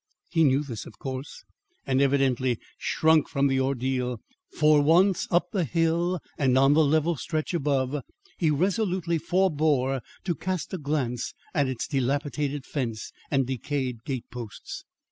He 0.31 0.43
knew 0.43 0.63
this 0.63 0.87
of 0.87 0.97
course, 0.97 1.43
and 1.85 2.01
evidently 2.01 2.57
shrunk 2.79 3.29
from 3.29 3.45
the 3.45 3.59
ordeal, 3.59 4.19
for 4.57 4.81
once 4.81 5.27
up 5.29 5.51
the 5.51 5.63
hill 5.63 6.19
and 6.39 6.57
on 6.57 6.73
the 6.73 6.83
level 6.83 7.15
stretch 7.15 7.53
above, 7.53 7.97
he 8.39 8.49
resolutely 8.49 9.19
forbore 9.19 10.01
to 10.23 10.33
cast 10.35 10.73
a 10.73 10.79
glance 10.79 11.35
at 11.53 11.67
its 11.67 11.85
dilapidated 11.87 12.65
fence 12.65 13.11
and 13.29 13.45
decayed 13.45 14.03
gate 14.03 14.25
posts. 14.31 14.85